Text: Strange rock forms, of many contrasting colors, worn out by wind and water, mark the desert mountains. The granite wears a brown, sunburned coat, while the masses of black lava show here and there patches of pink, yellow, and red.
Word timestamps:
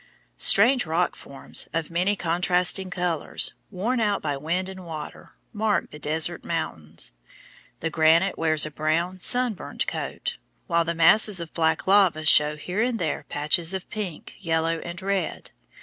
Strange 0.39 0.87
rock 0.87 1.15
forms, 1.15 1.67
of 1.73 1.91
many 1.91 2.15
contrasting 2.15 2.89
colors, 2.89 3.53
worn 3.69 3.99
out 3.99 4.19
by 4.19 4.35
wind 4.35 4.67
and 4.67 4.83
water, 4.83 5.33
mark 5.53 5.91
the 5.91 5.99
desert 5.99 6.43
mountains. 6.43 7.11
The 7.81 7.91
granite 7.91 8.35
wears 8.35 8.65
a 8.65 8.71
brown, 8.71 9.19
sunburned 9.19 9.85
coat, 9.85 10.39
while 10.65 10.83
the 10.85 10.95
masses 10.95 11.39
of 11.39 11.53
black 11.53 11.85
lava 11.85 12.25
show 12.25 12.55
here 12.57 12.81
and 12.81 12.97
there 12.97 13.27
patches 13.29 13.75
of 13.75 13.91
pink, 13.91 14.33
yellow, 14.39 14.79
and 14.79 14.99
red. 15.03 15.51